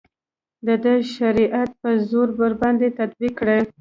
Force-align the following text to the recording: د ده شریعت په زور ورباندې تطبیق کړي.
د 0.65 0.67
ده 0.83 0.93
شریعت 1.15 1.69
په 1.81 1.89
زور 2.09 2.27
ورباندې 2.39 2.87
تطبیق 2.99 3.33
کړي. 3.39 3.59